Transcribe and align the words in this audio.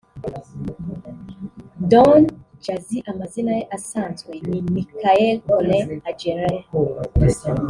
Don 1.91 2.21
Jazzy 2.63 2.99
Amazina 3.11 3.51
ye 3.59 3.63
asanzwe 3.77 4.33
ni 4.49 4.57
Michael 4.75 5.33
Collins 5.47 6.01
Ajereh 6.09 6.63